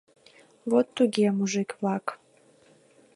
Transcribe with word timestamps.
—Вот 0.69 0.87
туге, 0.95 1.27
мужик-влак. 1.37 2.05